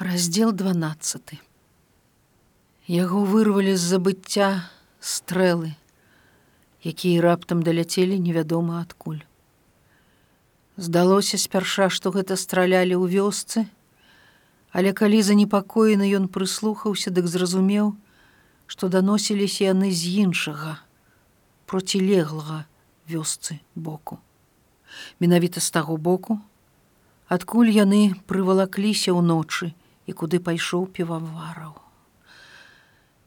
[0.00, 1.20] Раздел 12.
[2.88, 4.64] Яго вырвалі з забыцця
[4.96, 5.74] стрэлы,
[6.80, 9.20] якія раптам даляцелі невядома адкуль.
[10.80, 13.68] Здалося спярша, што гэта стралялі ў вёсцы,
[14.72, 17.92] але калі занепакоены ён прыслухаўся, дык зразумеў,
[18.64, 20.80] што даносіліся яны з іншага,
[21.68, 22.64] процілеглага
[23.04, 24.16] вёсцы боку.
[25.20, 26.40] Менавіта з таго боку,
[27.28, 29.76] адкуль яны прывалакліся ўночы,
[30.10, 31.78] і куды пайшоў півавараў.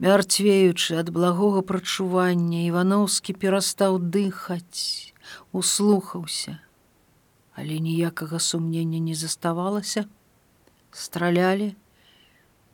[0.04, 5.14] Мярцвеючы ад благога прачування Івановскі перастаў дыхаць,
[5.52, 6.58] услухаўся,
[7.54, 10.04] але ніякага сумнення не заставалася,
[10.90, 11.72] стралялі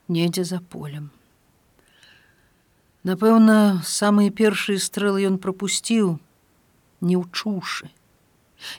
[0.09, 1.11] недзе за полем.
[3.05, 6.19] Напэўна, самыя першыя стрэлы ён прапусціў,
[7.01, 7.89] не ўчушы.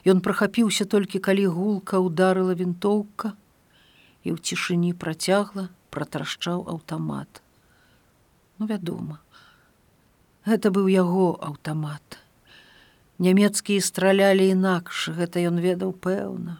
[0.06, 3.34] Ён прахапіўся толькі калі гулка ударыла вінтоўка,
[4.22, 7.42] і ў цішыні працягла пратрашчаў аўтамат.
[8.58, 9.18] Ну вядома,
[10.46, 12.18] гэта быў яго аўтамат.
[13.22, 16.58] Нямецкія стралялі інакш, гэта ён ведаў пэўна.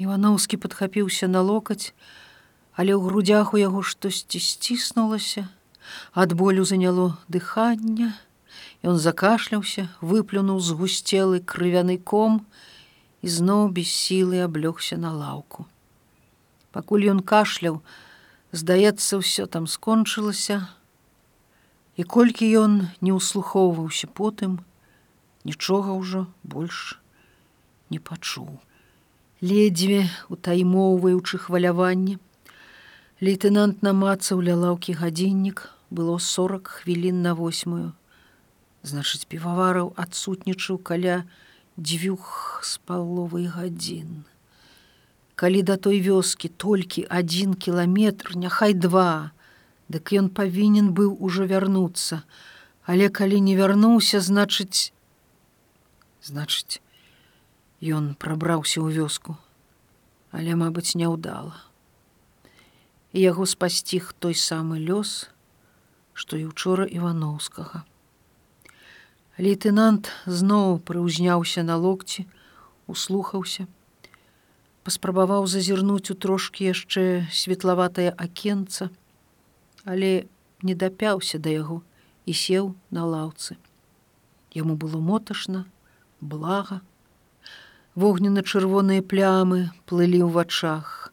[0.00, 1.94] Івановскі падхапіўся на локаць,
[2.74, 5.48] але ў грудях у яго штосьці сціснулася,
[6.12, 8.14] ад болю заняло дыхання,
[8.84, 12.44] Ён закашляўся, выплюнуў згусцелы крывяны ком
[13.24, 15.64] і зноў без сілы аблёгся на лаўку
[16.74, 17.78] пакуль ён кашляў
[18.50, 20.66] здаецца ўсё там скончылася.
[21.94, 24.58] І колькі ён не ўслухоўваўся потым
[25.46, 26.98] нічога ўжо больш
[27.94, 28.58] не пачуў.
[29.44, 32.18] Ледзьве утаймоўваючы хваляванне
[33.22, 37.94] лейтенант намацаў ля лаўкі гадзіннік было сорок хвілін на восьмую.
[38.82, 41.22] Значыць півавараў адсутнічаў каля
[41.78, 44.24] дзвюх з паловай гадзін
[45.34, 49.34] калі да той вёскі толькі адзін кіламетр няхай два.
[49.90, 52.22] Дык ён павінен быў ужо вярнуцца.
[52.84, 54.92] Але калі не вярнуўся значыць
[56.24, 56.80] значыць
[57.84, 59.36] ён прабраўся ў вёску.
[60.32, 61.56] Але мабыць няўдала.
[63.12, 65.28] І яго спасціг той самы лёс
[66.14, 67.82] што і учора івановскага.
[69.34, 72.22] Лейтенант зноў прыўзняўся на локці
[72.86, 73.66] услухаўся
[74.84, 78.90] паспрабаваў зазірнуць у трошкі яшчэ светлаватае акенца,
[79.84, 80.10] але
[80.62, 81.80] не дапяўся да яго
[82.28, 83.56] і сеў на лаўцы.
[84.52, 85.64] Яму было моташна,
[86.20, 86.80] блага.
[87.94, 89.58] Вогнена-чырвоныя плямы
[89.88, 91.12] плылі ў вачах.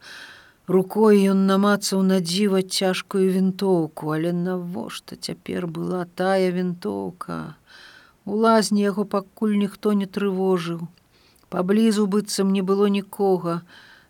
[0.68, 7.56] Рукой ён намацаў на дзіва цяжкую вінтоўку, але навошта цяпер была тая вінтоўка.
[8.26, 10.88] У лазні яго пакуль ніхто не трывожыў
[11.52, 13.62] паблізу быццам не было нікога.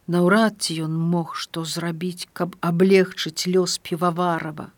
[0.07, 4.71] Наўрад ці ён мог што зрабіць каб аблегчыць лёс піваварава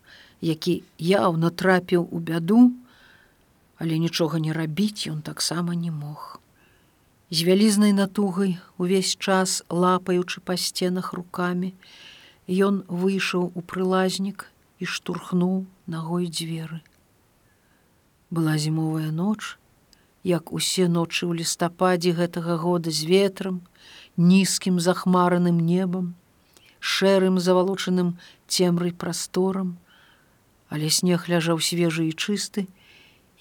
[0.44, 2.62] які яўна трапіў у бяду
[3.84, 6.40] але нічога не рабіць ён таксама не мог.
[7.32, 11.74] З вялізнай натугай увесь час лапаючы па сценах руками
[12.68, 14.46] ён выйшаў у прылазнік
[14.80, 16.84] і штурхнуў ногой дзверы.
[18.30, 19.58] Была зімовая ноч
[20.24, 23.62] як усе ночы ў лістападзе гэтага года з ветрам,
[24.18, 26.16] нізкім захмараным небам,
[26.80, 28.16] шэрым завалочаным
[28.48, 29.78] цемрай прасторам,
[30.70, 32.68] але снег ляжаў свежы і чысты,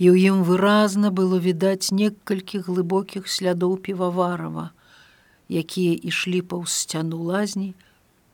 [0.02, 4.74] і ў ім выразна было відаць некалькі глыбокіх слядоў піваварава,
[5.46, 7.74] якія ішлі паўз сцяну лазні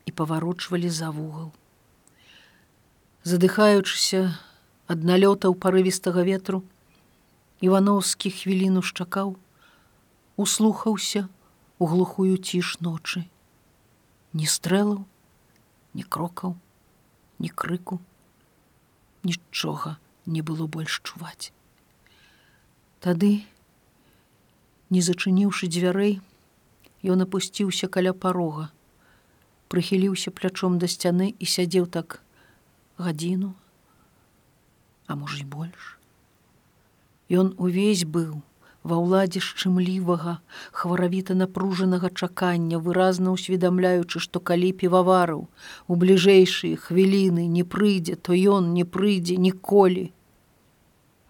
[0.08, 1.52] і паварочвалі за вугал.
[3.28, 4.38] Задыхаючыся
[4.88, 6.64] ад налётаў парывістага ветру,
[7.60, 9.34] Івановскі хвіліну шчакаў,
[10.38, 11.26] услухаўся
[11.78, 13.26] у глухую ціш ночы.
[14.30, 15.02] Ні стрэлаў,
[15.94, 16.54] ні крокаў,
[17.42, 17.98] ні крыку,
[19.26, 21.50] нічога не было больш чуваць.
[23.02, 23.42] Тады,
[24.94, 26.18] не зачыніўшы дзвярэй,
[27.02, 28.70] ён апусціўся каля парога,
[29.66, 32.22] прыхіліўся плячом да сцяны і сядзеў так
[33.02, 33.54] гадзіну,
[35.10, 35.97] а можа і больш.
[37.28, 38.40] Ён увесь быў
[38.88, 40.38] ва ўладзе шчымлівага,
[40.72, 48.72] хваравіта напружанага чакання, выразна ўсведамляючы, што калі півавараў у бліжэйшыя хвіліны не прыйдзе, то ён
[48.72, 50.08] не прыйдзе ніколі.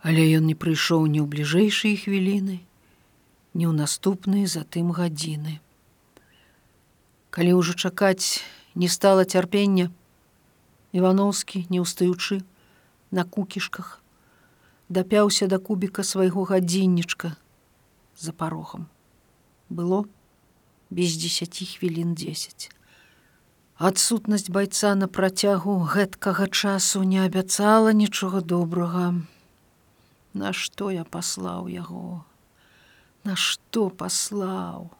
[0.07, 2.63] Але ён не прыйшоў ні ў бліжэйшыя хвіліны,
[3.59, 5.59] ні ў наступныя затым гадзіны.
[7.35, 8.45] Калі ўжо чакаць
[8.79, 9.91] не стала цярпення,
[10.93, 12.41] Івановскі, не ўстаючы,
[13.11, 13.98] на кукішках,
[14.89, 17.37] дапяўся да кубіка свайго гадзіннічка
[18.17, 18.89] за парогам.
[19.69, 20.05] Было
[20.91, 22.71] без десяти хвілін 10.
[23.79, 29.15] Адсутнасць байца на працягу гэткага часу не абяцала нічога добрага.
[30.35, 32.25] Нашто я паслаў яго?
[33.23, 34.91] Нашто паслаў?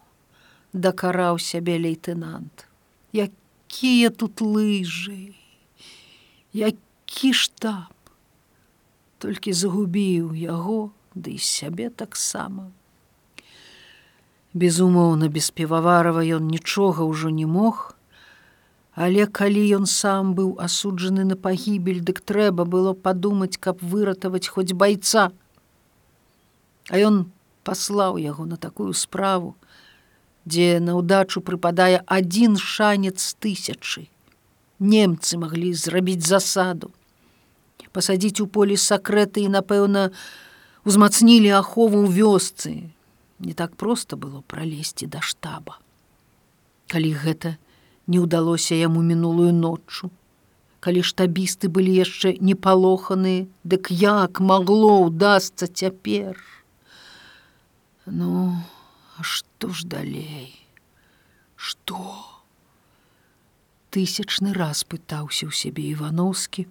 [0.71, 2.69] Дакараў сябе лейтенант.
[3.11, 5.33] Якія тут лыжы?
[6.53, 7.98] Які штаб?
[9.19, 12.71] Толькі загубіў яго, ды да сябе таксама.
[14.53, 17.99] Безумоўна, без піваварава ён нічога ўжо не мог,
[18.99, 24.75] Але калі ён сам быў асуджаны на пагібель, дык трэба было падумаць, каб выратаваць хоць
[24.75, 25.31] байца.
[26.91, 27.31] А ён
[27.63, 29.55] паслаў яго на такую справу,
[30.43, 34.11] дзе на ўдачу прыпадае адзін шанец тысячы.
[34.83, 36.91] Немцы маглі зрабіць засаду,
[37.91, 40.09] пасадзіць у полі сакрэты і, напэўна,
[40.85, 42.71] узмацнілі ахову ў вёсцы.
[43.39, 45.79] Не так проста было пралезці да штаба.
[46.91, 47.57] Калі гэта,
[48.07, 50.09] не ўдалося яму мінулую ноччу.
[50.79, 56.39] Калі штабісты былі яшчэ не палоханы, дык як магло ўдасца цяпер.
[58.05, 58.55] Ну,
[59.17, 60.55] а што ж далей?
[61.55, 61.99] Што?
[63.91, 66.65] Тысячны раз пытаўся ў сябе Івановскі,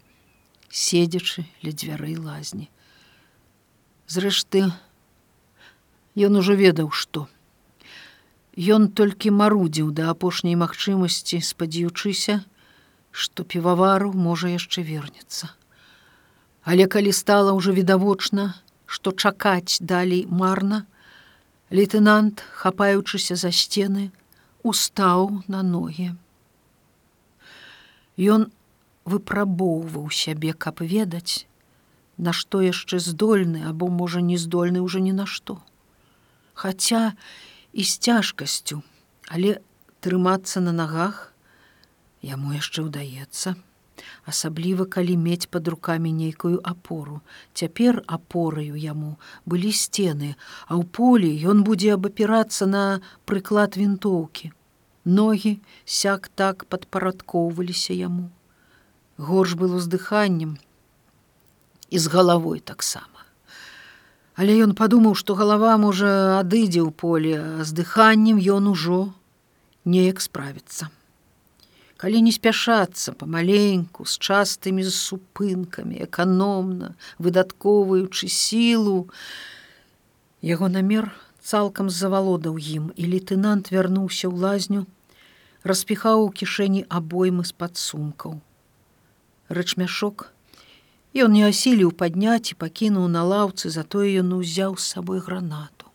[0.70, 2.68] седзячы ля дзвярэй лазні.
[4.08, 4.68] Зрэшты,
[6.16, 7.28] ён ужо ведаў, што
[8.58, 12.42] Ён толькі марудзіў да апошняй магчымасці, спадзяючыся,
[13.14, 15.54] што півавару можа яшчэ вернецца.
[16.66, 20.90] Але калі стала ўжо відавочна, што чакаць далей марна,
[21.70, 24.10] лейтенант, хапаючыся за сцены,
[24.66, 26.18] устаў на ногі.
[28.18, 28.50] Ён
[29.12, 31.46] выпрабоўваў сябе, каб ведаць,
[32.18, 35.60] нашто яшчэ здольны або можа не здольны ўжо ні на што.
[36.54, 37.14] Хаця
[37.72, 38.82] і з цяжкасцю,
[39.28, 39.58] але
[40.00, 41.32] трымацца на нагах
[42.22, 43.54] яму яшчэ ўдаецца,
[44.26, 47.20] асабліва калі мець пад рукамі нейкую апору.
[47.54, 49.16] Цяпер апораю яму
[49.46, 50.34] былі сцены,
[50.66, 52.84] а ў полі ён будзе абапірацца на
[53.24, 54.52] прыклад вінтоўкі.
[55.04, 58.28] Ногі сяк так падпарадкоўваліся яму.
[59.18, 60.58] Горш было з дыханнем
[61.90, 63.26] і з галавой таксама.
[64.38, 69.10] Але ён падумаў, што галава можа адыдзе ў поле, а з дыханнем ён ужо
[69.82, 70.86] неяк справіцца.
[71.98, 79.10] Калі не спяшацца памаленьку з частымі супынкамі, эканомна, выдаткоўваючы сілу,
[80.46, 81.10] яго намер
[81.42, 84.86] цалкам завалодаў ім, і лейтенант вярнуўся ў лазню,
[85.66, 88.38] распіхаў у кішэні абоймы з-пад сумкаў.
[89.48, 90.32] Рэчмяшок,
[91.16, 95.88] Ён не асіліў падняць і пакінуў на лаўцы, затое ён узяў з сабой гранату.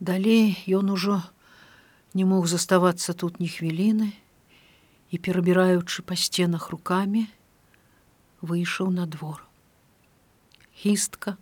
[0.00, 1.22] Далей ён ужо
[2.14, 4.10] не мог заставацца тут ні хвіліны
[5.10, 7.30] і, перабіраючы па сценах рукамі,
[8.42, 9.46] выйшаў на двор.
[10.74, 11.36] Хістка,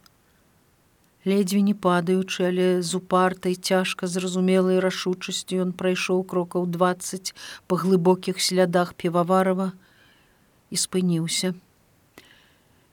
[1.25, 7.33] ледзьве не падаючы, але з упартай цяжка зразумелай рашучасцю ён прайшоў крокаў 20
[7.67, 9.73] па глыбокіх слядах піваварова
[10.71, 11.55] і спыніўся.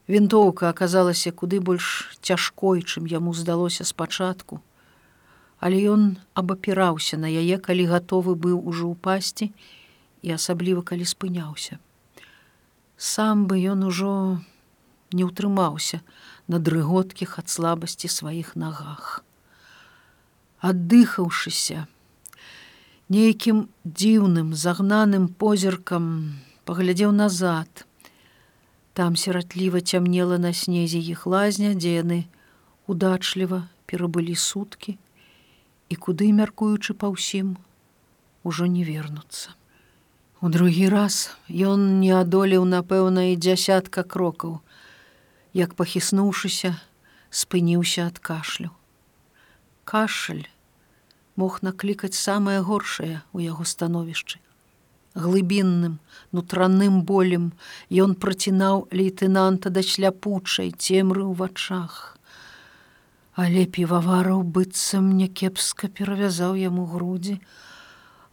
[0.08, 4.62] Вінтоўка аказалася куды больш цяжкой, чым яму здалося спачатку.
[5.58, 9.50] Але ён абапіраўся на яе, калі гатовы быў ужо ў пасці
[10.22, 11.82] і асабліва калі спыняўся.
[12.98, 14.38] Сам бы ён ужо
[15.12, 16.06] не ўтрымаўся
[16.48, 19.26] на дрыготкіх ад слабасці сваіх нагах.
[20.62, 21.90] Аддыхаўшыся,
[23.10, 27.86] нейкім дзіўным загнаным позіркам паглядзеў назад,
[28.96, 32.20] Там сіратліва цямнела на снезе іх лазня, дзе яны
[32.88, 33.58] удачліва
[33.92, 34.96] перабылі суткі
[35.92, 37.50] і куды мяркуючы па ўсім
[38.48, 39.52] ужо не вернуцца.
[40.40, 44.64] У другі раз ён не адолеў, напэўна, і дзясятка крокаў,
[45.52, 46.80] як пахіснуўшыся,
[47.36, 48.72] спыніўся ад кашлю.
[49.84, 50.48] Кашаль
[51.36, 54.40] мог наклікаць самае горшае ў яго становішчы
[55.16, 56.00] глыбінным
[56.36, 57.54] нутраным болем.
[57.90, 62.20] Ён працінаў лейтенанта да шляпучай цемры ў вачах.
[63.36, 67.40] Але півавараў быццам някепска перавязаў яму грудзі.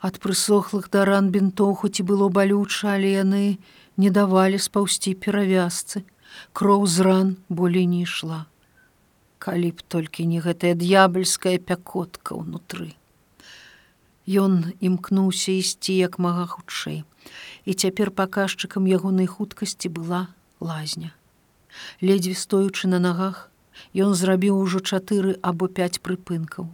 [0.02, 3.44] Ад прысохлых да ран бінтоў хоць і было балюча але яны
[3.96, 6.02] не давалі спаўсці перавязцы.
[6.52, 8.46] Кроў з ран болей не ішла.
[9.38, 12.94] Калі б толькі не гэтая д'ябельская пякотка ўнутры
[14.26, 17.02] Ён імкнуўся ісці як мага хутчэй,
[17.66, 20.28] і цяпер паказчыкам ягонай хуткасці была
[20.60, 21.10] лазня.
[22.00, 23.50] Ледзьве стоючы на нагах,
[23.94, 26.70] ён зрабіў ужо чатыры або пяць прыпынкаў.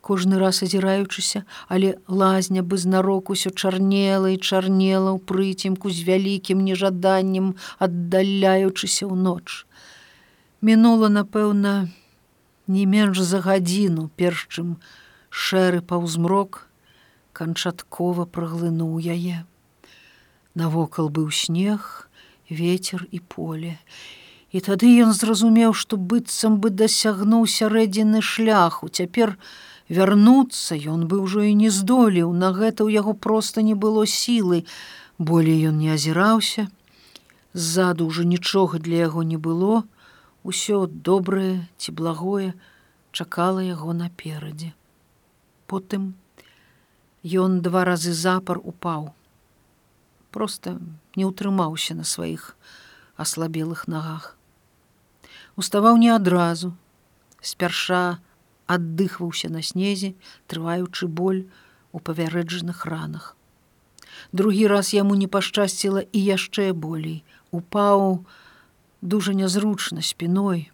[0.00, 6.60] кожны раз азіраючыся, але лазня бы знарок усё чарнела і чарнела ў прыцемку з вялікім
[6.64, 9.64] нежаданнем, аддаляючыся ў ноч.
[10.60, 11.88] Мінула, напэўна,
[12.66, 14.76] не менш за гадзіну, перш чым
[15.30, 16.69] шэры паўзмрок
[17.32, 19.44] канчаткова праглынуў яе.
[20.54, 22.08] Навокал быў снег,
[22.50, 23.78] ветер і поле.
[24.50, 28.90] І тады ён зразумеў, што быццам бы дасягнуў сярэдзіны шляху.
[28.90, 29.38] Цяпер
[29.88, 34.66] вярнуцца ён бы ўжо і не здолеў, на гэта ў яго проста не было сілы.
[35.18, 36.66] Болей ён не азіраўся.
[37.54, 39.86] Ззаду ўжо нічога для яго не было.
[40.42, 42.54] Усё добрае ці благое
[43.12, 44.74] чакала яго наперадзе.
[45.66, 46.14] Потым
[47.24, 49.12] ён два разы запар упаў.
[50.30, 50.78] Проста
[51.16, 52.56] не ўтрымаўся на сваіх
[53.16, 54.36] аслабелых нагах.
[55.56, 56.72] Уставаў не адразу.
[57.40, 58.20] Спярша
[58.66, 60.14] аддыхваўся на снезе
[60.46, 61.44] трываючы боль
[61.92, 63.36] у павярэджаных ранах.
[64.32, 67.24] Другі раз яму не пашчасціла і яшчэ болей.
[67.50, 68.24] Упаў
[69.02, 70.70] дужа нязручна спіной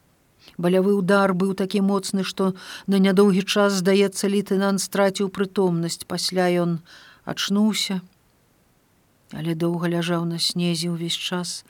[0.58, 2.52] балявы удар быў такі моцны што
[2.86, 6.78] на нядоўгі час здаецца лейтенант страціў прытомнасць пасля ён
[7.25, 8.00] ачнуўся
[9.32, 11.62] але доўга ляжаў на снезе ўвесь час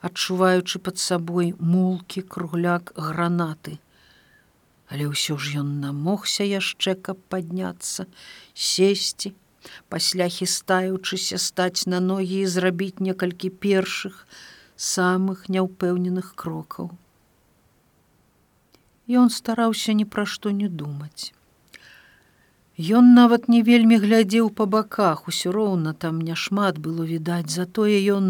[0.00, 3.78] адчуваючы пад сабой мулкі кругляк гранаты.
[4.90, 8.08] Але ўсё ж ён намогся яшчэ, каб падняцца,
[8.54, 9.36] сесці,
[9.92, 14.26] пасля хістаючыся стаць на ногі і зрабіць некалькі першых
[14.74, 16.90] самых няўпэўненых крокаў.
[19.10, 21.34] Ён стараўся ні пра што не думаць.
[22.98, 28.28] Ён нават не вельмі глядзеў па баках, усё роўна там няшмат было відаць, затое ён,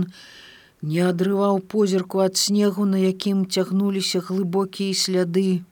[0.83, 5.63] не адрываў позірку ад снегу, на якім цягнуліся глыбокія сляды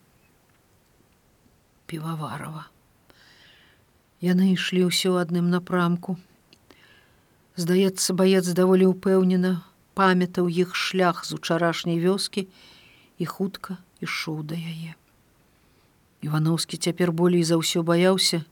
[1.88, 2.68] піваварова.
[4.20, 6.20] Яны ішлі ўсё адным напрамку.
[7.56, 9.56] Здаецца, баец даволі ўпэўнена,
[9.96, 12.46] памятаў іх шлях з учарашняй вёскі
[13.18, 14.97] і хутка ішоў да яе.
[16.22, 18.42] Івановскі цяпер болей за ўсё баяўся,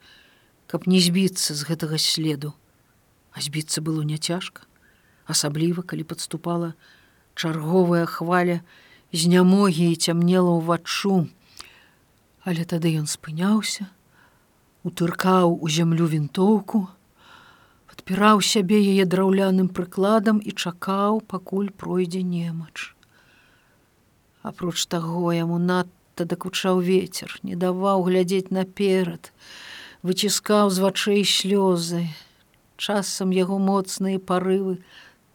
[0.67, 2.55] каб не збіцца з гэтага следу,
[3.37, 4.65] а збіцца было няцяжка
[5.27, 6.73] асабліва калі падступала
[7.35, 8.61] чарговая хваля
[9.13, 11.27] з нямогі і цямнела ўваччу
[12.47, 13.91] але тады ён спыняўся
[14.87, 16.87] утыркаў у зямлю вінтоўку
[17.91, 22.95] падпіраў сябе яе драўляным прыкладам і чакаў пакуль пройдзе немач.
[24.47, 29.33] Апроч таго яму надта дакучаў ветер не даваў глядзець наперад
[30.03, 32.07] выціскаў з вачэй слёзы
[32.77, 34.79] часам яго моцныя парывы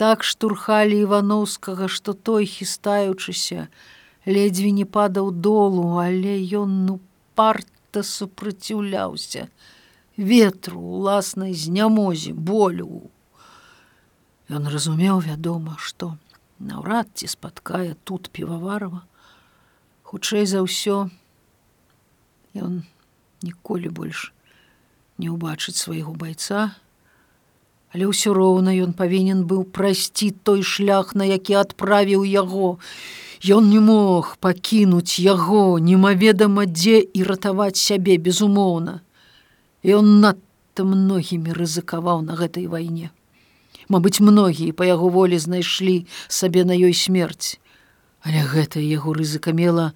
[0.01, 3.67] так штурхалі івановскага што той хістаючыся
[4.25, 6.99] ледзьве не падаў долу але ён ну
[7.35, 9.47] парта супраціўляўся
[10.17, 13.09] ветру уласнай знямозе болю.
[14.49, 16.17] Ён разумеў вядома што
[16.59, 19.01] наўрад ці спаткае тут піваварова
[20.11, 21.07] хутчэй за ўсё
[22.59, 22.83] ён
[23.47, 24.29] ніколі больш
[25.17, 26.75] не ўбачыць свайго байца
[27.91, 32.79] Але ўсё роўна ён павінен быў прайсці той шлях, на які адправіў яго.
[33.43, 39.01] Ён не мог пакінуць яго, немаведама дзе і ратаваць сябе безумоўна.
[39.83, 43.11] Ён надта многімі рызыкаваў на гэтай вайне.
[43.91, 47.59] Мабыць, многія па яго волі знайшлі сабе на ёй смерць.
[48.21, 49.93] Але гэтая яго рызыка мела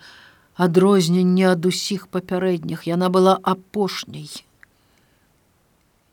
[0.56, 4.30] адрозненне ад усіх папярэдніх, яна была апошняй.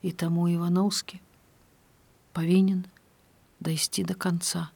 [0.03, 1.21] І таму Івановскі
[2.33, 2.85] павінен
[3.59, 4.69] дайсці до конца.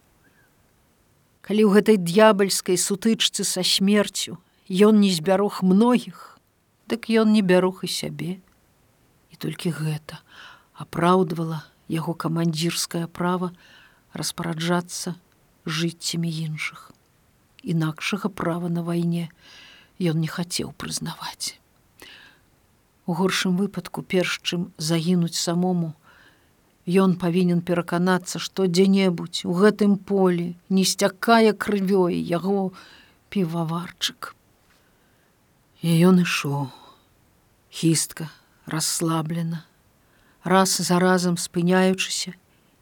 [1.44, 6.40] Калі ў гэтай д'ябальскай сутычцы са смерцю ён не збярог многіх,
[6.88, 8.40] дык ён не бярух і сябе.
[9.32, 10.20] І толькі гэта
[10.74, 13.52] апраўдвала яго камандзірскае права
[14.12, 15.16] распараджацца
[15.68, 16.92] жыццямі іншых.
[17.68, 19.28] Інакшага права на вайне
[20.00, 21.60] ён не хацеў прызнаваць.
[23.06, 25.96] У горшым выпадку перш чым загінуць самому,
[26.88, 32.72] Ён павінен пераканацца, што дзе-небудзь у гэтым полі не сцякае крывёй яго
[33.28, 34.32] піваварчык.
[35.84, 36.72] І ён ішоў,
[37.68, 38.32] хістка
[38.72, 39.68] расслаблена,
[40.48, 42.32] раз за разам спыняючыся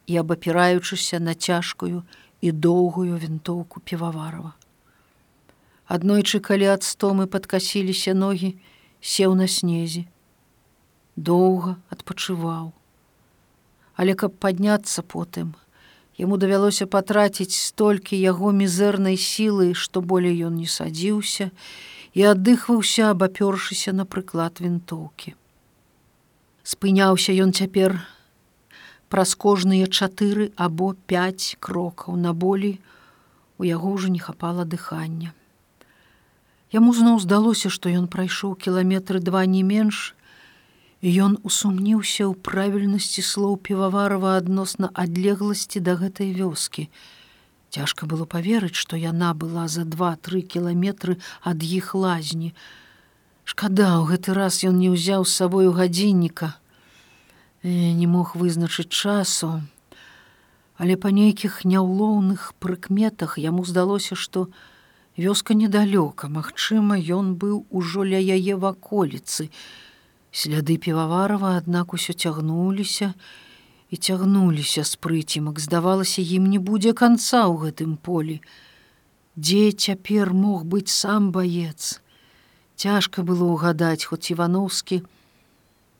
[0.05, 2.05] і абапіраючыся на цяжкую
[2.45, 4.53] і доўгую вінтоўку піваварова.
[5.87, 8.55] Аднойчы, калі ад стомы падкасіліся ногі,
[9.01, 10.07] сеў на снезе,
[11.15, 12.73] доўга адпачываў
[13.95, 15.53] але каб падняцца потым
[16.19, 21.51] яму давялося патраціць столькі яго мізэрнай сілы што болей ён не садзіўся
[22.15, 25.35] і аддыхваўся, абапёршыся на прыклад вінтоўкі.
[26.63, 27.99] Спыняўся ён цяпер
[29.11, 32.79] праз кожныя чатыры або пяць крокаў на болі,
[33.59, 35.35] у яго ўжо не хапала дыхання.
[36.75, 40.11] Яму зноў здалося, што ён прайшоў кіламетры два не менш,
[40.99, 46.91] і ён усумніўся ў правільнасці слоў піваварова адносна адлегласці да гэтай вёскі.
[47.71, 51.15] Цяжка было паверыць, што яна была за два-тры кіламетры
[51.47, 52.51] ад іх лазні.
[53.47, 56.59] Шкада, у гэты раз ён не ўзяў з сабою гадзінніка.
[57.63, 59.63] Не мог вызначыць часу,
[60.75, 64.49] але па нейкіх няўлоўных прыкметах яму здалося, што
[65.17, 69.49] вёска недалёка, Магчыма, ён быў ужо ля яе ваколіцы.
[70.31, 73.13] Сляды піваварова, аднак усё цягнуліся
[73.89, 78.41] і цягнуліся з прыцімак, здавалася, ім не будзе канца ў гэтым полі.
[79.35, 82.01] Дзе цяпер мог быць сам баец.
[82.75, 85.03] Цяжка было ўгадаць, хоць Івановскі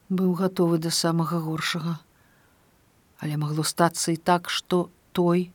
[0.09, 1.99] быў гатовы да самага горшага
[3.19, 5.49] але магло стацца і так, што той,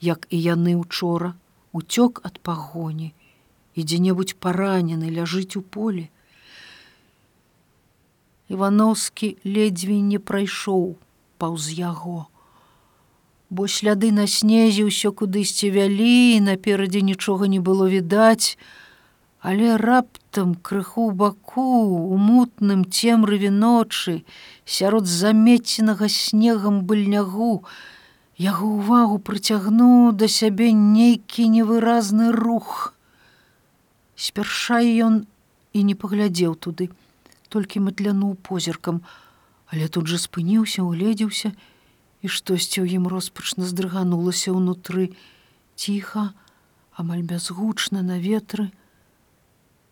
[0.00, 1.34] як і яны учора,
[1.74, 3.10] уцёк ад пагоні
[3.74, 6.06] і дзе-небудзь паранены ляжыць у поле.
[8.48, 10.94] Івановскі ледзьве не прайшоў
[11.42, 12.30] паўз яго.
[13.50, 18.54] Бо сляды на снезе ўсё кудысьці вялі, наперадзе нічога не было відаць,
[19.44, 21.66] але раптам крыху баку
[22.14, 24.22] у мутным цемрыве ночы
[24.64, 27.66] сярод замеценага снегам быльнягу
[28.38, 32.94] яго ўвагу прыцягнуў да сябе нейкі невыразны рух.
[34.16, 35.26] Спярша ён
[35.72, 36.90] і не паглядзеў туды
[37.48, 39.02] толькі матлянуў позіркам.
[39.70, 41.54] Але тут жа спыніўся угледзеўся
[42.22, 45.14] і штосьці ў ім роспачна здрыганулася ўнутры.
[45.78, 46.34] Ціха
[46.98, 48.70] амаль бязгучна на ветры.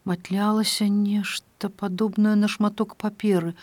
[0.03, 3.55] Матлялася нешта падобнае на шматок паперы,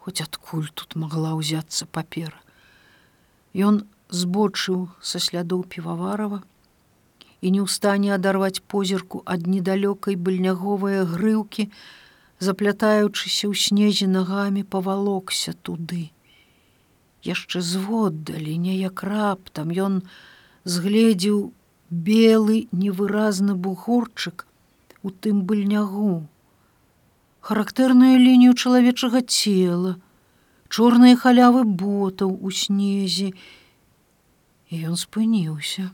[0.00, 2.40] хоць адкуль тут магла ўзяцца папера.
[3.54, 6.42] Ён збочыў са слядоў піваварова
[7.40, 11.70] і не ў стане адарваць позірку ад недалёкай быльняговыя грыўкі,
[12.38, 16.10] заплятаючыся ў снезе нагамі павалокся туды.
[17.24, 20.02] Яшчэ зводдалі неяк раптам ён
[20.64, 21.52] згледзеў
[21.90, 24.46] белы невыразны бугорчык,
[25.02, 26.28] у тым быльнягу.
[27.40, 29.96] Характэрную лінію чалавечага цела,
[30.70, 33.32] чорныя халявы ботаў у снезе.
[34.70, 35.90] І ён спыніўся.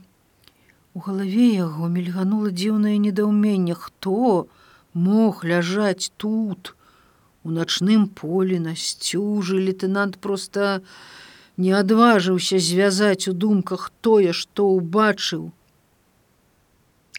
[0.93, 4.47] У галаве яго мільганула дзіўнае недаўменне, хто
[4.93, 6.73] мог ляжаць тут,
[7.43, 10.81] у начным полі на сцюжы лейтенант проста
[11.57, 15.49] не адважыўся звязаць у думках тое, што ўбачыў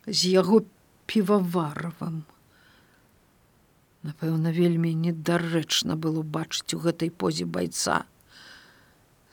[0.06, 0.62] з яго
[1.06, 2.22] піваваравым.
[4.06, 8.06] Напэўна, вельмі недарэчна было бачыць у гэтай позе байца.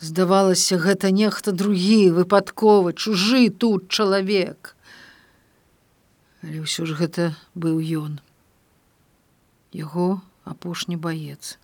[0.01, 4.75] Здавалася, гэта нехта другі, выпадковы, чужы тут чалавек.
[6.41, 8.17] Але ўсё ж гэта быў ён.
[9.69, 11.61] Яго апошні баец.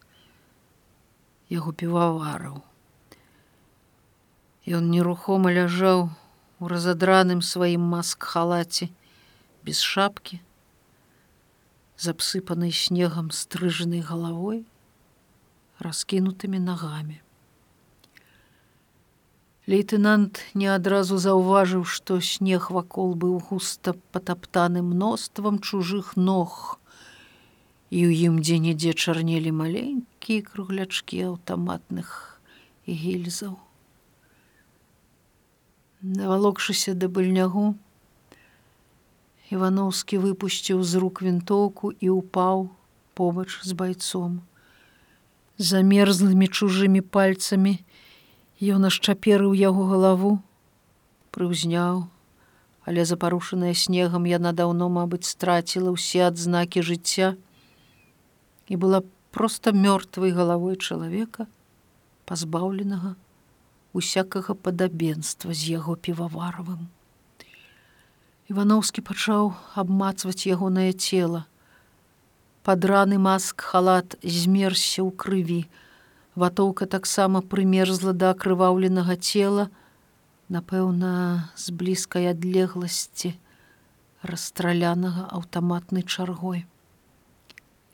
[1.49, 2.61] Яго півавараў.
[4.69, 6.13] Ён нерухома ляжаў
[6.61, 8.93] у разадраным сваім маск-халаце,
[9.65, 10.37] без шапки,
[12.01, 14.63] з абсыпанай снегам стрыжанай галавой,
[15.77, 17.21] раскінутымі нагамі.
[19.69, 26.81] Лейтенант не адразу заўважыў, што снег вакол быў густа патаптаны мноствам чужых ног,
[27.93, 32.41] і ў ім дзе-нідзе чарнелі маленькія круглячкі аўтаматных
[32.89, 33.61] гільзаў.
[36.01, 37.77] Навалокшыся да быльнягу,
[39.51, 42.69] Івановскі выпусціў з рук вінтоўку і ўпаў
[43.19, 44.39] побач з байцом.
[45.59, 47.73] Замерзлымі чужымі пальцамі
[48.63, 50.31] ён ашчаперыў яго галаву,
[51.35, 52.07] прыўзняў,
[52.87, 57.35] але запарушаная снегам яна даўно, мабыць, страціла ўсе адзнакі жыцця
[58.71, 59.03] і была
[59.35, 61.51] проста мёртвай галавой чалавека,
[62.23, 63.19] пазбаўленага
[63.91, 66.87] усякага падабенства з яго піваваравым.
[68.51, 71.47] Івановскі пачаў абмацваць ягонае цело.
[72.67, 75.59] Падраны маск халат змерзся ў крыві.
[76.35, 79.71] Ватоўка таксама прымерзла да акрываўленага цела,
[80.51, 81.11] напэўна,
[81.55, 83.31] з блізкай адлегласці
[84.31, 86.65] расстралянага аўтаматнай чаргой.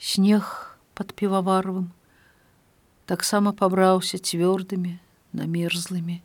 [0.02, 1.92] Снег пад піваварвым
[3.06, 4.98] таксама пабраўся цвёрдымі,
[5.38, 6.18] намерзлымі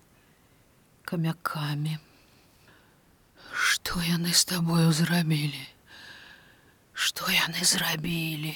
[1.04, 2.00] камякамі.
[3.62, 5.60] Што яны з табою зрабілі?
[6.98, 8.54] Што яны зрабілі?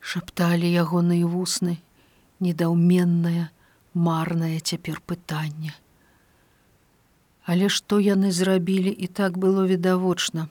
[0.00, 1.74] Шапталі ягоныя вусны,
[2.46, 3.50] недаўменнае,
[3.92, 5.74] марнае цяпер пытанне.
[7.44, 10.48] Але што яны зрабілі і так было відавочна.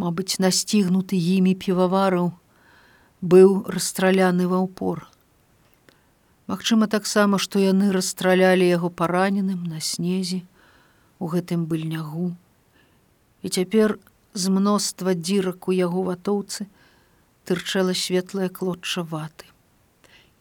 [0.00, 2.32] Мабыць, насцігнуты імі півавараў
[3.20, 5.04] быў расстраляны ва ўпор.
[6.48, 10.46] Магчыма, таксама, што яны расстралялі яго параненым на снезе
[11.18, 12.34] у гэтым быльнягу.
[13.42, 13.98] І цяпер
[14.34, 16.66] з мноства дзірак у яго ватоўцы
[17.48, 19.48] тырчала светлая клотча ваты.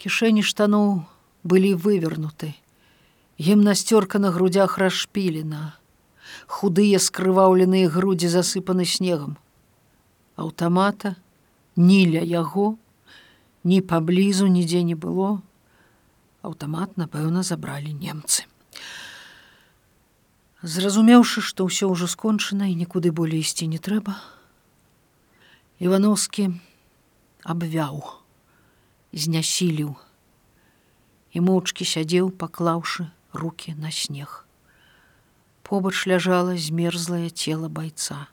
[0.02, 1.06] Кішэні штаноў
[1.44, 2.56] былі вывернуты.
[3.40, 5.76] Гімнасцёрка на грудях расшпілена.
[6.48, 9.38] Худыя скрываўленыя грудзі засыпаны снегам.
[10.36, 11.16] Аўтамата,
[11.76, 12.76] ні ля яго,
[13.64, 15.40] ні паблізу нідзе не было.
[16.42, 18.44] Аўтамат, напэўна, забралі немцы.
[20.66, 24.18] Зразумеўшы, што ўсё ўжо скончана і нікуды болей ісці не трэба,
[25.78, 26.58] Івановскі
[27.46, 28.02] абвяў,
[29.14, 29.92] знясіліў
[31.38, 34.42] і моўчкі сядзеў, паклаўшы руки на снег.
[35.62, 38.26] Побач ляжала змерзлае цела байца.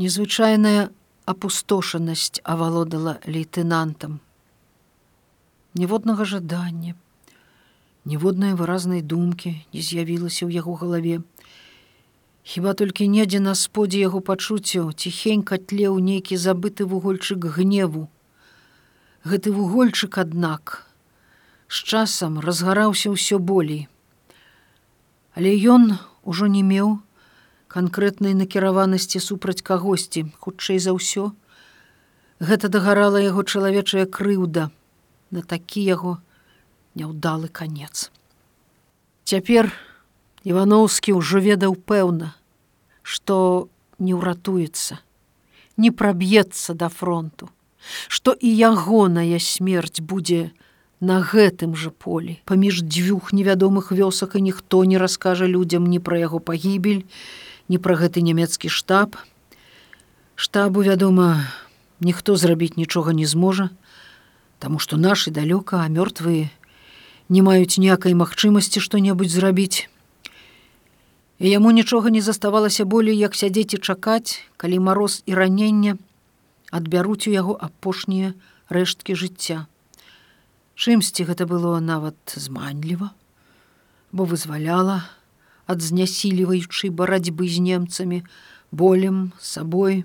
[0.00, 0.88] Незвычайная
[1.28, 4.20] апустошанасць авалодала лейтенантам.
[5.76, 6.96] Ніводнага жадання,
[8.04, 11.22] ніводнай выразнай думкі не з'явілася ў яго галаве.
[12.42, 18.10] Хіба толькі недзе на сподзе яго пачуццяў ціхенька тлеў нейкі забыты вугольчык гневу.
[19.22, 20.90] Гэты вугольчык, аднак,
[21.70, 23.86] з часам разгараўся ўсё болей.
[25.38, 25.94] Але ён
[26.26, 26.98] ужо не меў
[27.70, 31.30] канкрэтнай накіраванасці супраць кагосьці, хутчэй за ўсё.
[32.42, 34.68] Гэта дагарала яго чалавечая крыўда
[35.30, 36.18] на такі яго,
[36.94, 38.10] няўдалы канец.
[39.24, 39.72] Цяпер
[40.44, 42.34] Івановскі ўжо ведаў пэўна,
[43.02, 44.98] што не ўратуецца,
[45.76, 47.48] не праб'ецца да фронту,
[48.08, 50.50] што і ягоная смерць будзе
[51.00, 52.38] на гэтым жа полі.
[52.46, 57.06] Паміж дзвюх невядомых вёсак і ніхто не раскажа людзям ні пра яго пагібель,
[57.68, 59.16] ні пра гэты нямецкі штаб.
[60.34, 61.46] Штабу, вядома,
[62.00, 63.70] ніхто зрабіць нічога не зможа,
[64.62, 66.46] Таму што нашы далёка, а мёртвыя
[67.28, 69.88] не маюць ніякай магчымасці што-небудзь зрабіць.
[71.42, 75.98] І яму нічога не заставалася болей, як сядзець і чакаць, калі мароз і ранення
[76.70, 78.34] адбяруць у яго апошнія
[78.70, 79.66] рэшткі жыцця.
[80.74, 83.10] Чымсьці гэта было нават зманліва,
[84.12, 85.02] бо вызваляла
[85.66, 88.24] ад знясіліваючай барацьбы з немцамі,
[88.72, 90.04] болем, сабой.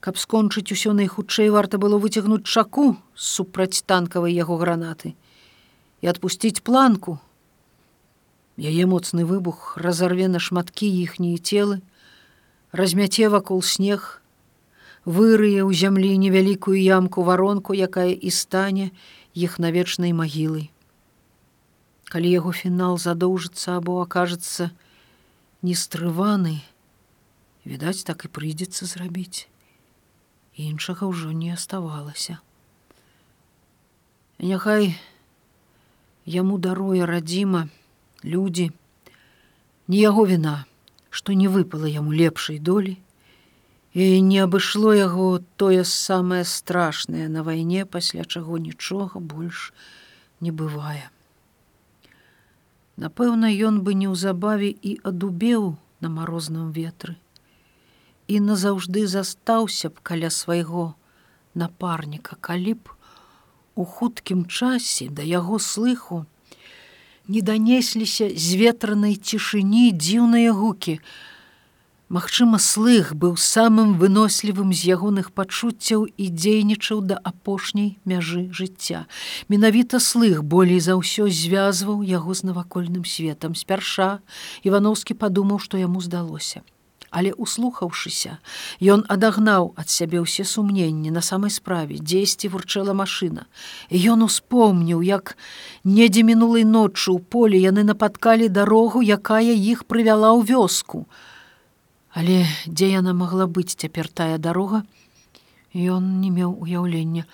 [0.00, 5.14] Каб скончыць усё найхутчэй варта было выцягнуць чаку супраць танкавай яго гранаты
[6.02, 7.18] і адпусціць планку.
[8.56, 11.80] Яе моцны выбух разарве на шматкі іхнія целы,
[12.72, 14.20] размяце вакол снег,
[15.04, 18.90] вырые ў зямлі невялікую ямку варонку, якая і стане
[19.34, 20.72] іх навечнай магілай.
[22.08, 24.70] Калі яго фінал задоўжыцца або акажацца
[25.62, 26.62] нестрываны,
[27.66, 29.50] відаць, так і прыйдзецца зрабіць.
[30.56, 32.38] Іншага ўжо не аставалася.
[34.38, 34.96] Няхай,
[36.26, 37.68] Яму даруе радзіма,
[38.26, 38.72] людзі,
[39.86, 40.64] не яго віна,
[41.10, 42.96] што не выпала яму лепшай долі,
[43.94, 49.70] і не абышло яго тое самае страшнае на вайне, пасля чаго нічога больш
[50.40, 51.06] не бывае.
[52.96, 57.16] Напэўна, ён бы неўзабаве і адубеў на марозным ветры.
[58.26, 60.92] І назаўжды застаўся б каля свайго
[61.54, 62.95] напарніка, калі б
[63.76, 66.24] у хуткім часе да яго слыху
[67.28, 71.00] не данесліся з ветранай цішыні дзіўныя гукі.
[72.06, 79.10] Магчыма, слых быў самым вынослівым з ягоных пачуццяў і дзейнічаў да апошняй мяжы жыцця.
[79.50, 83.58] Менавіта слых болей за ўсё звязваў яго з навакольным светам.
[83.58, 84.22] Спярша
[84.62, 86.62] Івановскі падумаў, што яму здалося
[87.16, 88.36] але услухаўшыся
[88.94, 93.46] ён адагнаў ад сябе ўсе сумненні на самай справе дзесьці вурчэла машына.
[93.88, 95.32] Ён успомніў як
[95.88, 101.08] недзе мінулай ноччу ў поле яны напаткалі дарогу якая іх прывяла ў вёску.
[102.12, 104.84] Але дзе яна магла быць цяпер тая дарога
[105.72, 107.24] ён не меў уяўлення.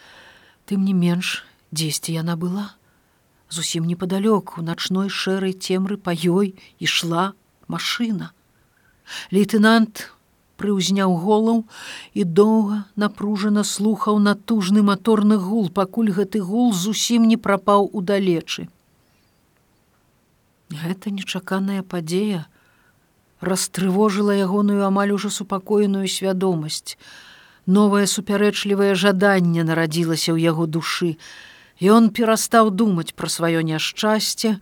[0.71, 1.43] Тым не менш
[1.75, 2.79] дзесьці яна была.
[3.51, 7.35] Зусім непоалёку начной шэрай цемры па ёй ішла
[7.67, 8.31] машина
[9.31, 10.09] Лейтенант
[10.63, 11.65] прыўзняў голаў
[12.15, 18.69] і доўга напружана слухаў натужны маторны гул, пакуль гэты гул зусім не прапаў удалечы.
[20.71, 22.47] Гэта нечаканая падзея
[23.43, 26.97] растрывожыла ягоную амаль ужо супакоеную свядомасць.
[27.67, 31.19] Новае супярэчлівае жаданне нарадзілася ў яго душы.
[31.83, 34.57] Ён перастаў думаць пра сваё няшчасце,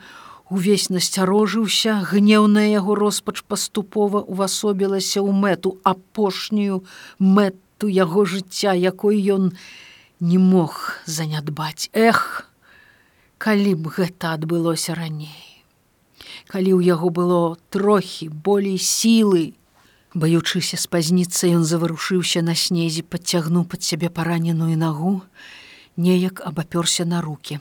[0.50, 6.82] увесь насцярожыўся, гнеўная яго роспач паступова увасобілася ў мэту апошнюю
[7.18, 9.54] мэту яго жыцця, якой ён
[10.18, 11.88] не мог занядбаць.
[11.94, 12.50] Эх,
[13.38, 15.64] калі б гэта адбылося раней.
[16.50, 19.54] Калі ў яго было трохі болей сілы,
[20.10, 25.22] Баючыся спазніцца, ён заварушыўся на снезе, падцягнуў пад сябе параненую нагу,
[25.94, 27.60] неяк абапёрся на руки.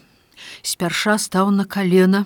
[0.66, 2.26] Спярша стаў на калена,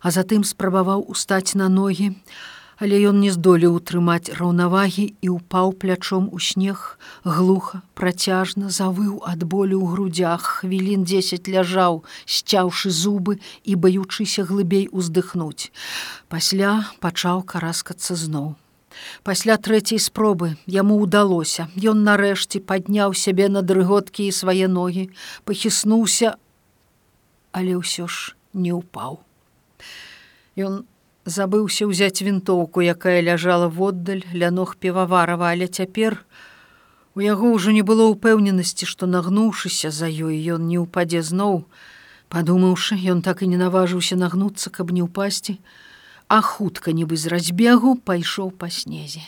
[0.00, 2.12] а затым спрабаваў устаць на ногі,
[2.76, 9.48] але ён не здолеў утрымаць раўнавагі і упаў плячом у снег, глуха, працяжна завыў ад
[9.48, 15.72] болю ў грудях, хвілін дзесяць ляжаў, сцяўшы зубы і баючыся глыбей уздыхнуць.
[16.28, 18.54] Пасля пачаў караскацца зноў.
[19.22, 21.68] Пасля трэцяй спробы яму ўдалося.
[21.76, 25.08] Ён нарэшце падняў сябе на дрыготкі і свае ногі,
[25.44, 26.36] пахіснуўся,
[27.52, 29.25] але ўсё ж не ўпаў.
[30.56, 30.84] Ён
[31.28, 36.24] забыўся ўзяць вінтоўку, якая ляжала воддаль ля ног певаварава, але цяпер
[37.12, 41.68] у яго ўжо не было ўпэўненасці, што нагнуўшыся за ёй, ён не ўпадзе зноў.
[42.32, 45.60] Падумаўшы, ён так і не наважыўся нагнуцца, каб не ўпасці,
[46.28, 49.22] а хутка нібы з разбегу пайшоў па снезе.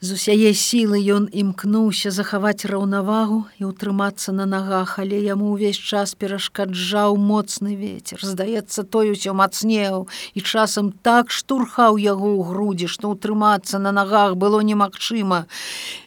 [0.00, 6.16] З усяе сілы ён імкнуўся захаваць раўнавагу і ўтрымацца на нагах, але яму ўвесь час
[6.16, 8.16] перашкаджаў моцны ветер.
[8.24, 14.40] Здаецца, той усё мацнеў і часам так штурхаў яго ў грудзі, што ўтрымацца на нагах
[14.40, 15.44] было немагчыма.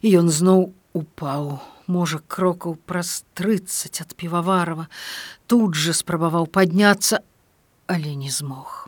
[0.01, 4.89] І ён зноў упаў, можа, крокаў праз 30 ад піваварова.
[5.45, 7.21] Тут жа спрабаваў падняцца,
[7.85, 8.82] але не змог.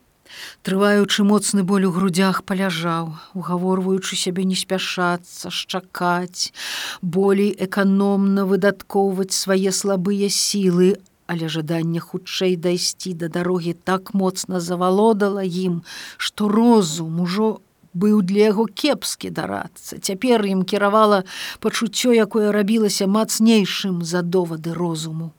[0.66, 6.54] Трываючы моцны боль у грудях паляжаў, угаворваючы сябе не спяшацца, шчакаць,
[7.02, 15.46] болей эканомна выдаткоўваць свае слабыя сілы, але жаданне хутчэй дайсці да дарогі так моцна завалодала
[15.46, 15.84] ім,
[16.18, 17.60] што розум ужо
[17.94, 19.98] быў для яго кепскі дарацца.
[19.98, 21.24] Цяпер ім кіравала
[21.64, 25.32] пачуццё, якое рабілася мацнейшым за довады розуму.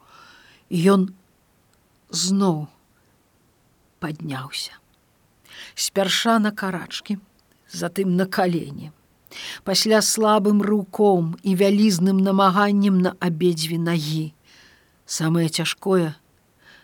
[0.71, 1.13] Ён
[2.11, 2.67] зноў
[4.01, 4.75] падняўся
[5.75, 7.19] спярша на карачкі,
[7.73, 8.93] затым на калені.
[9.65, 14.33] Пасля слабым руком і вялізным намаганнем на абедзве нагі.
[15.07, 16.15] Самае цяжкое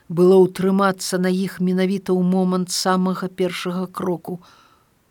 [0.09, 4.43] было ўтрымацца на іх менавіта ў момант самага першага кроку.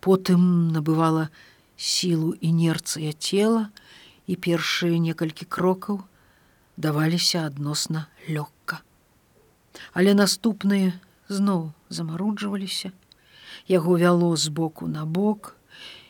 [0.00, 1.28] Потым набывала
[1.76, 3.68] сілу інерцыя цела
[4.26, 6.02] і першыя некалькі крокаў
[6.76, 8.80] даваліся адносна лёгка.
[9.92, 10.94] Але наступныя
[11.28, 12.92] зноў замаруджваліся,
[13.68, 15.56] яго вяло з боку на бок,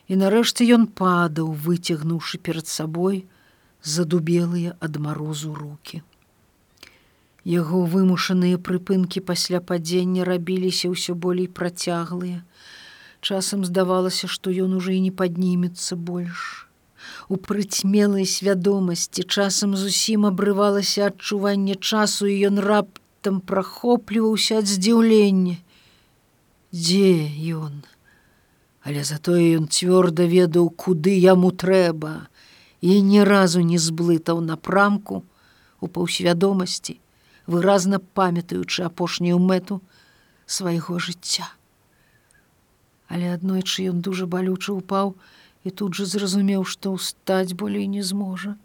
[0.08, 3.24] і нарэшце ён падаў, выцягнуўшы перад сабой
[3.82, 6.02] задубелыя ад марозу руки.
[7.44, 12.44] Яго вымушаныя прыпынкі пасля падзення рабіліся ўсё болей працяглыя.
[13.20, 16.68] Часам здавалася, што ён уже і не паднімецца больш.
[17.28, 25.58] У прыцьмелай свядомасці часам зусім абрывалася адчуванне часу, і ён раптам прахопліваўся ад здзіўлення
[26.72, 27.84] дзе ён.
[28.82, 32.26] Але затое ён цвёрда ведаў, куды яму трэба
[32.82, 35.22] і ні разу не зблытаў напрамку
[35.78, 36.98] у паўсвядомасці,
[37.46, 39.78] выразна памятаючы апошнюю мэту
[40.46, 41.46] свайго жыцця.
[43.06, 45.14] Але аднойчы ён дужа балюча ўпаў
[45.62, 48.56] і тут жа зразумеў, што ўстаць болей не зможа.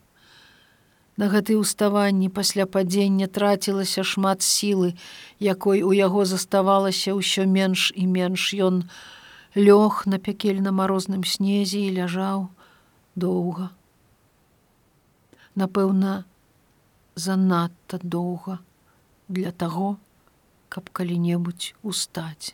[1.17, 4.93] На гэтай уставанні пасля падзення трацілася шмат сілы,
[5.41, 8.86] якой у яго заставалася ўсё менш і менш ён
[9.58, 12.45] лёг на пякельна марозным снезе і ляжаў
[13.17, 13.73] доўга.
[15.58, 16.30] Напэўна,
[17.17, 18.62] занадта доўга
[19.27, 19.97] для таго,
[20.69, 22.53] каб калі-небудзь устаць.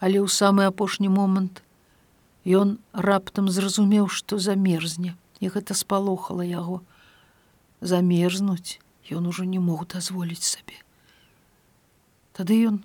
[0.00, 1.60] Але ў самы апошні момант
[2.48, 5.12] ён раптам зразумеў, што замерзне,
[5.44, 6.80] і гэта спалохала яго,
[7.80, 10.78] замерзнуць ён ужо не мог дазволіць сабе.
[12.32, 12.82] Тады ён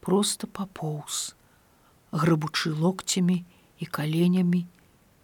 [0.00, 1.34] просто папоўз,
[2.12, 3.44] грыбучы локцямі
[3.78, 4.66] і каленямі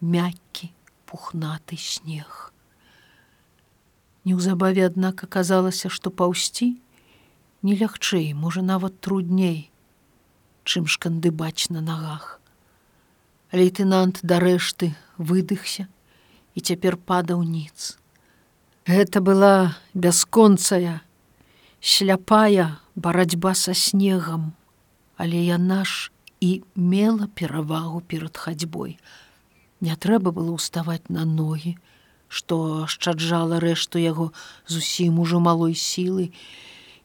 [0.01, 0.71] мяккі
[1.05, 2.51] пухнаты снег.
[4.25, 6.73] Неўзабаве, аднак аказалася, што паўсці
[7.61, 9.69] не лягчэй, можа нават трудней,
[10.65, 12.41] чым шкандыбач на нагах.
[13.53, 15.85] Лейтенант дарэшты выдыхся
[16.57, 17.97] і цяпер падаў ніц.
[18.85, 21.01] Гэта была бясконцая,
[21.81, 24.53] сляпая барацьба са снегам,
[25.17, 28.99] але яна ж і мела перавагу перад хадзьбой.
[29.81, 31.73] Не трэба было ўставаць на ногі,
[32.29, 34.29] што ашчаджала рэшту яго
[34.69, 36.29] зусім ужо малой сілы,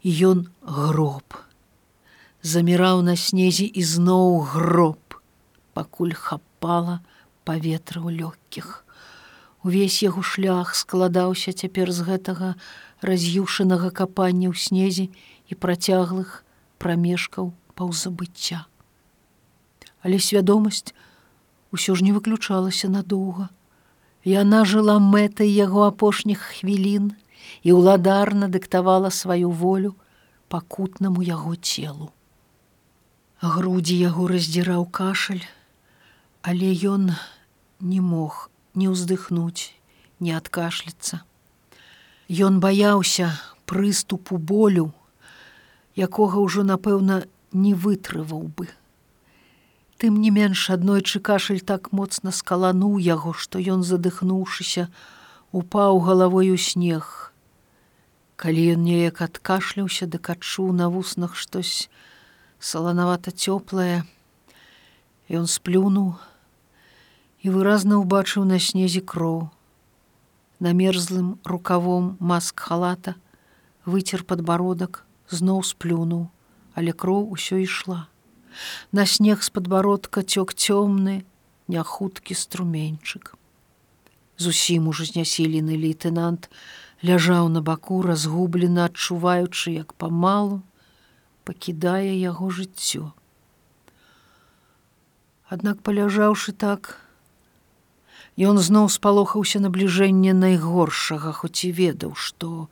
[0.04, 1.40] і ён гроб.
[2.44, 5.16] Заміраў на снезе і зноў гроб,
[5.72, 7.00] пакуль хапала
[7.48, 8.84] паветра ў лёгкіх.
[9.62, 12.54] Увесь яго шлях складаўся цяпер з гэтага
[13.04, 15.06] раз'юшанага капання ў снезе
[15.52, 16.44] і працяглых
[16.80, 18.64] прамежкаў паўзабыцця.
[20.00, 20.96] Але свядомасць
[21.76, 23.50] усё ж не выключалася надоўга.
[24.24, 27.12] Яна жыла мэтай яго апошніх хвілін
[27.60, 29.92] і ўладарна дыктавала сваю волю
[30.48, 32.12] пакутнаму яго целу.
[33.40, 35.44] Грудзі яго раздзіраў кашаль,
[36.44, 37.12] але ён
[37.80, 39.72] не мог не ўздыхнуць,
[40.20, 41.22] не адкашляцца.
[42.28, 43.34] Ён баяўся
[43.66, 44.92] прыступу болю,
[45.96, 48.68] якога ўжо, напэўна, не вытрываў бы.
[49.98, 54.88] Тым не менш аднойчы кашаль так моцна скалануў яго, што ён, задыхнуўшыся,
[55.52, 57.34] упаў галавой у снег.
[58.36, 61.90] Калі ён неяк адкашляўся, дык адчуў на вуснах штось
[62.60, 64.06] саланавата цёплае,
[65.30, 66.18] Ён сплюнуў,
[67.42, 69.48] і выразна ўбачыў на снезе кроў.
[70.60, 73.16] На мерзлым рукавом маск халата
[73.88, 76.28] выцер падбародак, зноў сплюнуў,
[76.76, 78.06] але кроў усё ішла.
[78.92, 81.24] На снег з падбародка цёк цёмны,
[81.68, 83.36] няхуткі струменьчык.
[84.36, 86.50] Зусім ужо знясілены лейтенант
[87.04, 90.60] ляжаў на баку, разгублена адчуваючы, як памалу
[91.44, 93.12] пакідае яго жыццё.
[95.48, 97.00] Аднак паляжаўшы так,
[98.38, 102.70] Ён зноў спалохаўся набліжэнне найгоршага, хоць і ведаў, што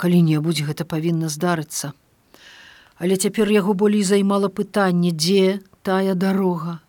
[0.00, 1.92] калі-небудзь гэта павінна здарыцца.
[2.96, 6.80] Але цяпер яго болей займала пытанне, дзе тая дарога.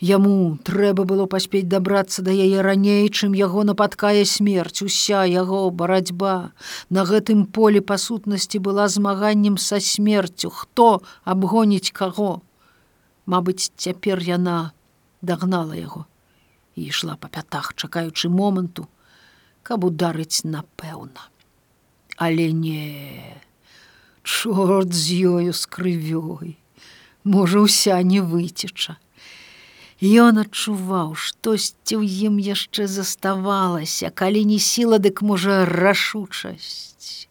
[0.00, 6.52] Яму трэба было паспець дабрацца да яе раней, чым яго нападкае смерць, уся яго барацьба.
[6.90, 12.44] На гэтым полі па сутнасці была змаганнем са смерцю, хто абгоніць каго.
[13.26, 14.72] Мабыць, цяпер яна
[15.22, 16.06] дагнала яго
[16.78, 18.86] і ішла па пятах, чакаючы моманту,
[19.66, 21.26] каб ударыць напэўна.
[22.16, 23.34] Але не
[24.22, 26.56] чорт з ёю з крывёй,
[27.24, 28.98] можа уся не выцеча.
[29.98, 37.26] Ён адчуваў, штосьці ў ім яшчэ заставалася, калі не сіла, дык можа рашучасць.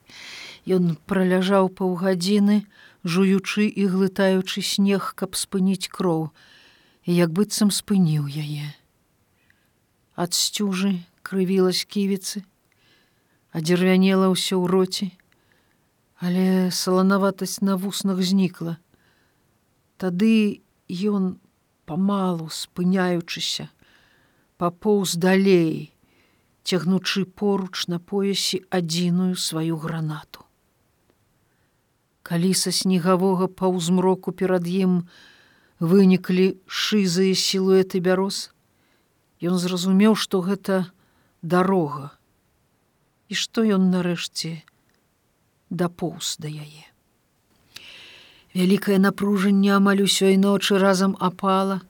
[0.68, 2.68] Ён праляжаў паўгадзіны,
[3.08, 6.28] жуючы і глытаючы снег, каб спыніць кроў,
[7.08, 8.76] як быццам спыніў яе
[10.18, 12.42] ад сцюжы крывіла сківіцы,
[13.54, 15.08] адзірвянела ўсё ў роце,
[16.18, 18.82] але саланаватасць на вуснах знікла.
[20.02, 21.38] Тады ён
[21.86, 23.70] памалу спыняючыся,
[24.58, 25.94] папоўз далей,
[26.66, 30.44] цягнучы поруч на поясе адзіную сваю гранату.
[32.26, 35.06] Калі са снегавога паўзмроку перад ім
[35.80, 38.50] выніклі шызыя сілуэты бяроз,
[39.42, 40.90] Ён зразумеў, што гэта
[41.42, 42.12] дарога
[43.28, 44.64] і што ён нарэшце
[45.70, 46.86] дапоўз да яе.
[48.56, 51.82] Вялікае напружанне амаль усёй ночы разам апала,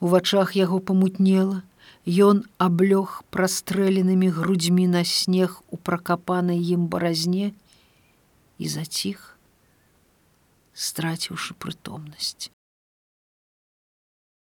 [0.00, 1.62] у вачах яго памутнела,
[2.08, 7.52] Ён аблёг прастрэленымі грудзьмі на снег у пракапанай ім баразне
[8.56, 9.36] і заціх,
[10.72, 12.48] страціўшы прытомнасць.